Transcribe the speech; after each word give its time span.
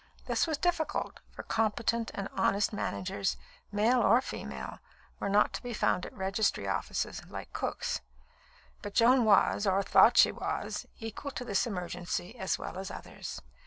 This 0.25 0.47
was 0.47 0.57
difficult, 0.57 1.19
for 1.29 1.43
competent 1.43 2.09
and 2.15 2.27
honest 2.33 2.73
managers, 2.73 3.37
male 3.71 4.01
or 4.01 4.19
female, 4.19 4.79
were 5.19 5.29
not 5.29 5.53
to 5.53 5.61
be 5.61 5.75
found 5.75 6.07
at 6.07 6.17
registry 6.17 6.67
offices, 6.67 7.21
like 7.29 7.53
cooks; 7.53 8.01
but 8.81 8.95
Joan 8.95 9.25
was 9.25 9.67
(or 9.67 9.83
thought 9.83 10.17
she 10.17 10.31
was) 10.31 10.87
equal 10.99 11.29
to 11.29 11.45
this 11.45 11.67
emergency 11.67 12.35
as 12.39 12.57
well 12.57 12.79
as 12.79 12.89
others. 12.89 13.43